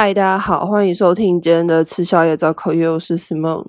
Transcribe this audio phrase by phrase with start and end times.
[0.00, 3.66] 嗨，大家好，欢迎收听今天的吃宵夜找口业，我是 Simon。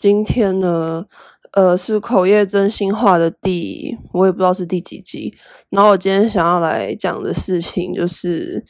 [0.00, 1.04] 今天呢，
[1.52, 5.32] 呃，是口业真心话的第，我也不知道是第几集。
[5.70, 8.64] 然后我今天想要来讲的事情，就是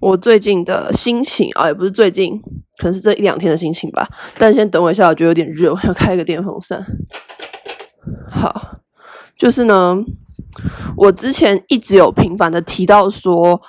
[0.00, 2.40] 我最近的心情啊，也不是最近，
[2.78, 4.08] 可能是这一两天的心情吧。
[4.38, 6.82] 但先等我一下，我觉得有点热，我要开一个电风扇。
[8.30, 8.78] 好，
[9.36, 9.98] 就是呢，
[10.96, 13.60] 我之前一直有频繁的提到说。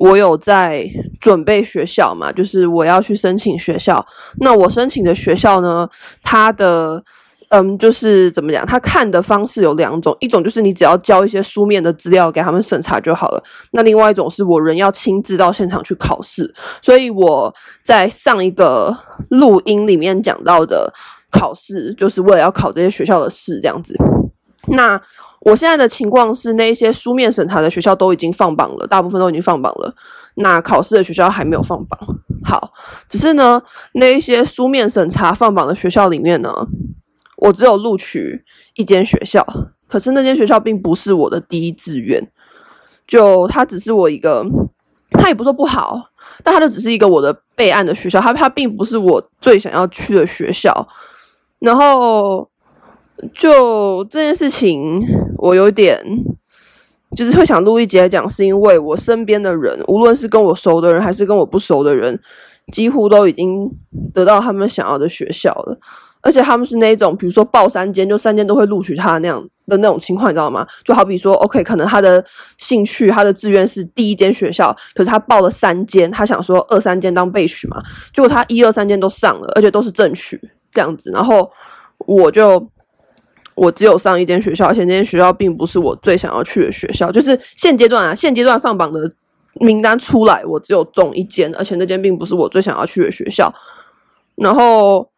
[0.00, 0.88] 我有在
[1.20, 4.04] 准备学校嘛，就是我要去申请学校。
[4.38, 5.86] 那我申请的学校呢，
[6.22, 7.04] 它的
[7.50, 8.64] 嗯，就是怎么讲？
[8.64, 13.42] 他看的方式有两种，一种就是你只要交一些书面的资料给他们审查就好了。
[13.72, 16.54] 那另外一种是我人要亲自到现场去考试。
[16.80, 17.52] 所以我
[17.84, 18.96] 在上一个
[19.28, 20.90] 录音里面讲到的
[21.30, 23.94] 考试，就是为了要考这些学校的试，这样子。
[24.70, 25.00] 那
[25.40, 29.94] 我现在的情况是，那一些书面审查的学校都已经放榜了，大部分都已经放榜了。
[30.34, 31.98] 那考试的学校还没有放榜。
[32.44, 32.72] 好，
[33.08, 33.60] 只是呢，
[33.94, 36.52] 那一些书面审查放榜的学校里面呢，
[37.38, 39.44] 我只有录取一间学校，
[39.88, 42.30] 可是那间学校并不是我的第一志愿，
[43.06, 44.44] 就它只是我一个，
[45.12, 46.00] 它也不说不好，
[46.44, 50.86] 但它就只是一个我的备案的学校，它它并不是我最想要去的学校。
[51.58, 52.49] 然后
[53.34, 55.00] 就这件事情。
[55.42, 55.98] 我有点
[57.16, 62.20] 就是会想录一节来讲，是因为我身边的人，无论是跟我熟的人还是跟我不熟的人，
[62.70, 63.66] 几乎都已经
[64.12, 65.78] 得到他们想要的学校了，
[66.20, 70.66] 而且他们是那种，比如说报三间就三间都会录取他那样的那种情况，你知道吗？
[70.84, 72.22] 就好比说，OK，可能他的
[72.58, 77.82] 兴趣、他的志愿是第一间学校，可是他报了三间，他想说二三间当备取嘛，
[78.12, 80.38] 结果他一二三间都上了，而且都是正取
[80.70, 81.50] 这样子，然后
[82.06, 82.70] 我就。
[83.54, 87.10] 我只有上一间学校，而且那间学校并不是我最想要去的学校。
[87.12, 89.12] 就是现阶段啊，现阶段放榜的
[89.54, 93.52] 名单出来，我只有中一间，而且那间并不是我最想要去的学校。
[94.36, 95.10] 然后，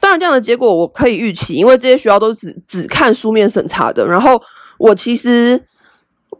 [0.00, 4.04] 当然这样的结果我可以预期，因为这些学校都只只看书面审查的。
[4.06, 4.42] 然后
[4.78, 5.62] 我其实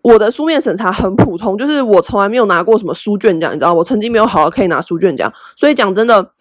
[0.02, 5.32] 我的书面审查很普通，就是我从来没有拿过什么书卷奖，你知道，我成绩没有好好可以拿书卷奖。
[5.54, 6.32] 所以讲真的，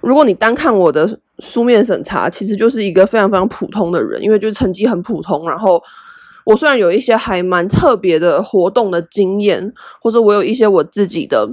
[0.00, 1.20] 如果你单看我的。
[1.40, 5.48] 书面审查其实就是一个非常非常普通的人，因为就是成绩很普通。
[5.48, 5.82] 然后
[6.44, 11.48] 我虽然有一些还蛮特别的活动的经验，或者我有一些我自己的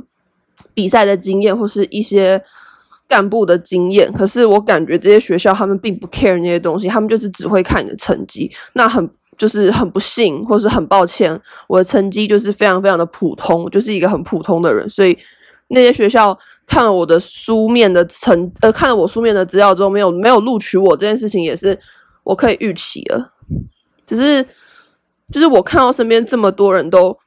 [0.73, 2.41] 比赛的经验，或是一些
[3.07, 8.51] 干部的经验，可是我感觉这些学校他们并不 care 那些东西，他们就是只会看你的成绩。
[8.73, 9.07] 那很
[9.37, 15.17] 就是很不幸，或是很抱歉，我的成绩就是非常非常的普通，就是一个很普通的人，所以。
[15.67, 16.37] 那些学校
[16.67, 21.79] 看了我的书面的成，呃，看了我书面的资料之后，没有没有录取我这件事情，也是
[22.23, 23.31] 我可以预期的。
[24.05, 24.45] 只是，
[25.31, 27.17] 就是我看到身边这么多人都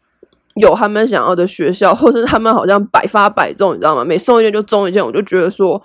[0.55, 4.05] 有他们想要的学校，或是他们好像百发百中，你知道吗？
[4.05, 5.83] 每送一件就中一件，我就觉得说，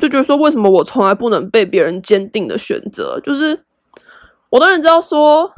[0.00, 3.20] 就觉得说，为什么我从来不能被别人坚定的选择？
[3.22, 3.60] 就是
[4.50, 5.52] 我当然知道说。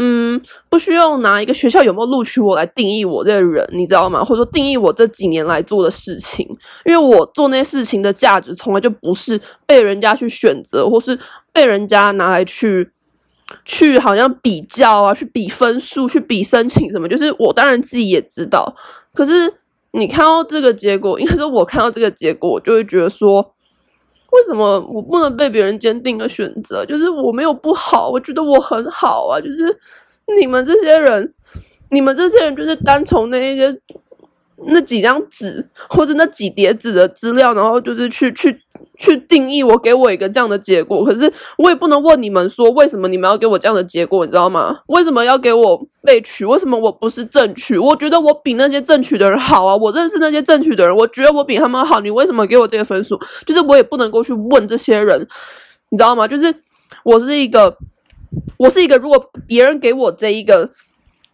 [0.00, 4.22] 嗯，不需要拿一个学校有没有录取我来定义我这个人，你知道吗？
[4.22, 6.46] 或者说定义我这几年来做的事情，
[6.84, 11.18] 因为我做那些事情的价值从来就不是被人家去选择，或是
[11.52, 12.88] 被人家拿来去
[13.64, 17.08] 去好像比较啊，去比分数，去比申请什么。
[17.08, 18.72] 就是我当然自己也知道，
[19.12, 19.52] 可是
[19.90, 23.54] 你看到这个结果，应该说我看到这个结果，我就会觉得说。
[24.32, 26.84] 为什么我不能被别人坚定的选择？
[26.86, 29.40] 就是我没有不好，我觉得我很好啊。
[29.40, 29.78] 就是
[30.38, 31.34] 你们这些人，
[31.90, 33.74] 你们这些人就是单从那一些
[34.66, 38.60] 那几张纸或者那几叠纸的资料，然后就是去去。
[38.98, 44.80] 去定义我，给我一个这样的结果，可是我也不能问你们说，为什么你们要给我这样的结果，你知道吗？
[44.88, 46.44] 为什么要给我被取？
[46.44, 47.78] 为什么我不是正取？
[47.78, 49.76] 我觉得我比那些正取的人好啊！
[49.76, 52.00] 我认识那些正取的人，我觉得我比他们好。
[52.00, 53.18] 你为什么给我这个分数？
[53.46, 55.26] 就是我也不能够去问这些人，
[55.90, 56.26] 你知道吗？
[56.26, 56.52] 就是
[57.04, 57.76] 我是一个，
[58.58, 60.68] 我是一个，如果别人给我这一个。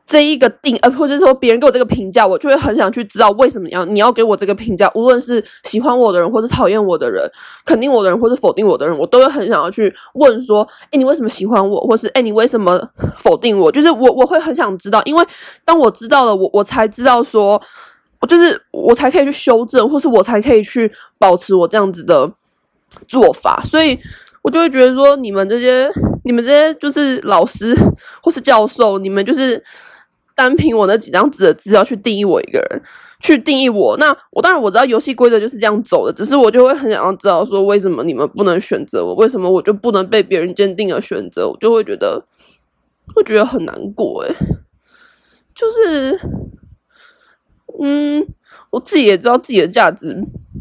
[0.06, 4.90] 这一个定，呃，或者说别人给我这个评价，我就会很想去知道为什么你要你要给我这个评价。
[4.94, 7.26] 无论是喜欢我的人，或是讨厌我的人，
[7.64, 11.80] 肯定我的人，或是否定我的人，我都会很想要去问说：诶，你为什么喜欢我？
[11.80, 12.78] 或是诶，你为什么
[13.16, 13.72] 否定我？
[13.72, 15.24] 就是我我会很想知道，因为
[15.64, 17.60] 当我知道了，我我才知道说，
[18.20, 22.30] 我就是我才可以去修正，或是我才可以去保持我这样子的
[23.08, 23.62] 做法。
[23.64, 23.98] 所以
[24.42, 25.90] 我就会觉得说，你们这些
[26.24, 27.74] 你们这些就是老师
[28.22, 29.64] 或是教授，你们就是。
[30.34, 32.82] 单凭我那几张纸的资料去定义我一个人，
[33.20, 42.24] 去定义我，那我当然我知道游戏规则就是这样走的，只是我就会很想要知道说，为什么你们不能选择我，为什么我就不能被别人坚定的选择，我就会觉得
[43.14, 44.34] 会觉得很难过诶，
[45.54, 46.18] 就是，
[47.80, 48.26] 嗯，
[48.70, 50.16] 我自己也知道自己的价值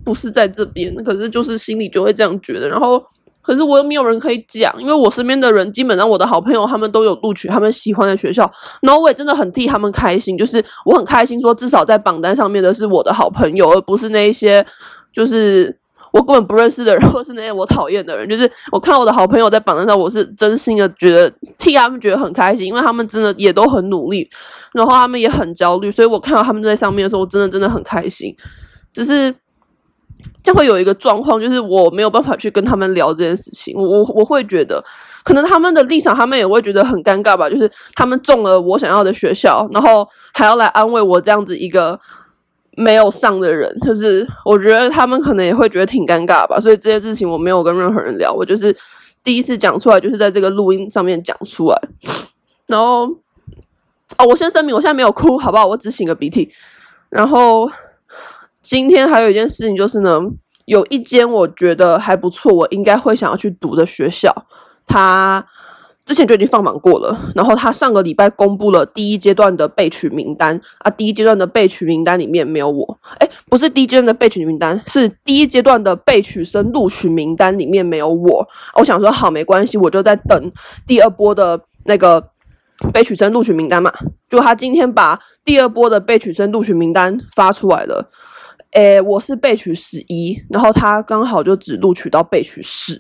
[0.05, 2.69] 不是在这边，可是就是心里就会这样觉得。
[2.69, 3.03] 然后，
[3.43, 8.49] 可是我又没有人可以讲，因为我身边的人基本上我的好朋友他们都有录取他们喜欢的学校，
[8.81, 14.65] 然后我也真的很替他们开心，就是我很开心说至少在榜单上面的是我的好朋友，而不是那一些
[15.11, 15.77] 就是。
[16.13, 24.29] 我根本不认识的人， 或是那些我讨厌的人，就是我看我的好朋友在榜单上，我是真心的觉得替他们觉得很开心，因为他们真的也都很努力，
[24.73, 28.31] 然后他们也很焦虑，所以我看到他们在上面的时候，我真的真的很开心。
[28.93, 29.33] 只是
[30.43, 34.83] 就会有一个状况，就是我没有办法去跟他们聊这件事情，我我会觉得，
[35.23, 41.99] 可能他们的立场，他们也会觉得很尴尬吧，就是他们中了我想要的学校，然后还要来安慰我这样子一个。
[42.75, 48.75] 没有上的人，就是我觉得他们可能也会觉得挺尴尬吧，所以这件事情我没有跟任何人聊，我就是
[49.23, 51.79] 第一次讲出来，就是在这个录音上面讲出来。
[52.65, 53.05] 然后，
[54.17, 55.67] 哦，我先声明，我现在没有哭，好不好？
[55.67, 56.49] 我只擤个鼻涕。
[57.09, 57.69] 然后，
[58.63, 60.19] 今天还有一件事情就是呢，
[60.65, 64.33] 有一间我觉得还不错，我应该会想要去读的学校，
[64.87, 65.45] 它。
[66.05, 78.45] 之前就已经放榜过了，然后他上个礼拜公布了第一阶段的备取名单啊，第一阶段的备取名单里面没有我，诶，不是第一阶段的备取名单，是第一阶段的备取生录取名单里面没有我。
[78.75, 80.51] 我想说好，没关系，我就在等
[80.85, 82.21] 第二波的那个
[82.91, 83.89] 备取生录取名单嘛。
[84.29, 88.05] 就他今天把第二波的备取生录取名单发出来了，
[88.73, 92.97] 诶，我是备取十一，然后他刚好就只录取到备取十。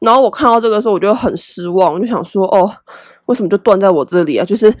[0.00, 2.70] 然后我看到这个时候，我就很失望，我就想说，哦，
[3.26, 4.44] 为什么就断在我这里啊？
[4.44, 4.72] 就是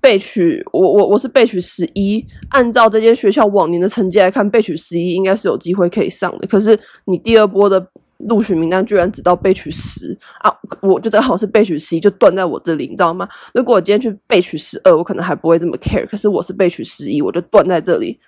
[0.00, 6.46] 备取，我我我是备取十一，按照这间学校往年的成绩来看，备取十一应该是有机会可以上的。
[6.46, 7.84] 可是你第二波的
[8.18, 13.26] 录取名单居然只到备取十啊，我就正好是备取十一，就断在我这里，你知道吗？
[13.54, 16.06] 如果我今天去备取十二，我可能还不会这么 care。
[16.06, 18.18] 可是我是备取十一，我就断在这里，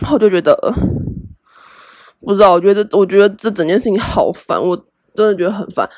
[0.00, 0.56] 然后就觉得
[2.20, 4.84] 不知道，我觉得我觉得这整件事情好烦，我。
[5.14, 5.88] 真的觉得很烦，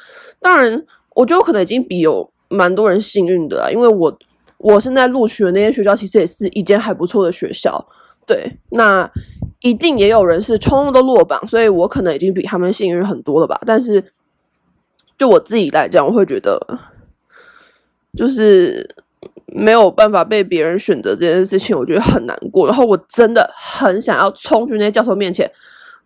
[0.40, 0.82] 当然，
[1.14, 4.18] 我觉得我可能已经比有蛮多人幸运的啦，因为我
[4.56, 7.86] 我现在录取的那些学校，其实也是一间还不错的学校，
[8.26, 9.06] 对，那
[9.60, 13.60] 一定也有人是通通都落榜，所以我可能已经比他们幸运很多了吧。
[13.66, 14.02] 但是，
[15.18, 16.58] 就我自己来讲，我会觉得
[18.16, 18.88] 就是
[19.52, 22.66] 没有办法被别人选择这件事情，我觉得很难过。
[22.66, 25.50] 然后我真的很想要冲去那些教授面前。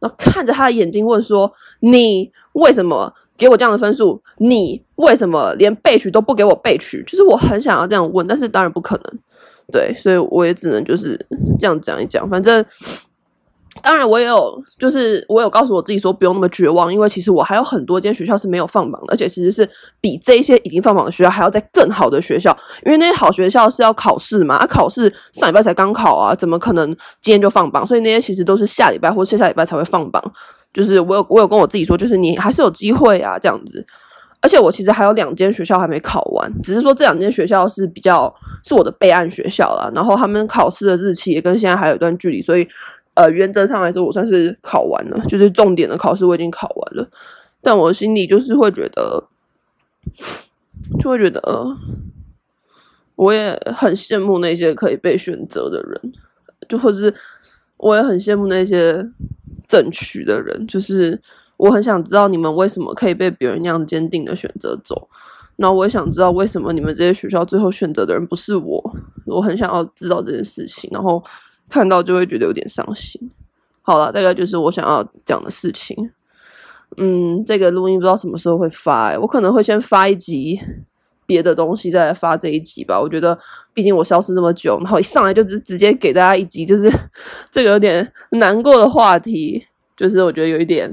[0.01, 1.51] 然后看着他的眼睛问说
[1.81, 4.21] ：“你为什么给我这样的分数？
[4.39, 7.03] 你为什么连备取都不给我备取？
[7.05, 9.19] 就是我很想要这样问，但是当然不可能，
[9.73, 11.19] 对，所以我也只能就是
[11.59, 12.65] 这样讲一讲，反正。”
[13.83, 19.69] 当然，我也有，就是我有告诉我自己说不用那么绝望，因为其实我还有很多间学校是没有放榜的，而且其实是
[20.01, 22.57] 比这一些已经放榜的学校还要在更好的学校，
[22.87, 26.89] 因为那些好学校是要考试嘛，啊，考试上礼拜才刚考啊，怎么可能
[27.21, 27.87] 今天就放榜？
[27.87, 30.23] 所以那些其实都是下礼拜或下下礼拜才会放榜。
[30.73, 33.85] 就是我有我有跟我自己说，就是你还是有机会啊，这样子。
[34.41, 38.35] 而且我其实还有两间学校还没考完，只是说这两间学校是比较
[38.65, 42.67] 是我的备案学校啦，然后他们考试的日期也跟现在还有一段距离，所以。
[43.15, 47.09] 呃，原则上来说，我算是考完了，就是重点的考试我已经考完了，
[47.63, 49.23] 但我心里就是会觉得，
[50.99, 51.41] 就会觉得，
[53.15, 56.13] 我也很羡慕那些可以被选择的人，
[56.69, 57.15] 就或是
[57.77, 59.09] 我也很羡慕那些
[59.69, 61.21] 争取的人，就是
[61.57, 65.09] 我很想知道你们为什么可以被别人那样坚定的选择走，
[65.55, 68.97] 那我也想知道为什么你们这些学校最后选择的人不是我，
[69.27, 71.23] 我很想要知道这件事情，然后。
[71.69, 73.31] 看到就会觉得有点伤心。
[73.83, 76.11] 好了，大概就是我想要讲的事情。
[76.97, 80.61] 嗯，这个录音不知道什么时候会发，我可能会先发一集
[81.27, 83.01] 别的东西，再来发这一集吧。
[83.01, 83.37] 我觉得，
[83.73, 86.91] 毕竟我消失那么久，然后一上来就直直接给大家一集，就是
[87.51, 89.67] 这个有点难过的话题，
[89.97, 90.89] 就是我觉得有一点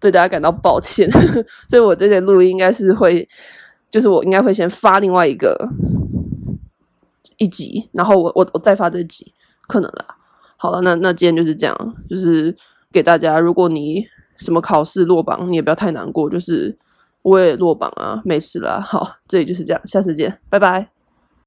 [0.00, 1.08] 对大家感到抱歉。
[1.68, 3.28] 所以我这些录音应该是会，
[3.90, 5.56] 就是我应该会先发另外一个
[7.36, 9.32] 一集，然后我我我再发这集。
[9.66, 10.04] 可能啦，
[10.56, 12.54] 好了，那那今天就是这样，就是
[12.92, 14.06] 给大家，如果你
[14.36, 16.76] 什么考试落榜，你也不要太难过，就是
[17.22, 20.95] 我也落榜啊，没事啦，好，这里就是这样，下次见，拜拜。